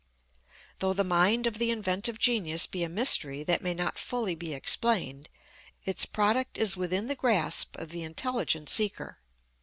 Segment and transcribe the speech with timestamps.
[0.79, 4.51] Though the mind of the inventive genius be a mystery that may not fully be
[4.51, 5.29] explained,
[5.85, 9.19] its product is within the grasp of the intelligent seeker.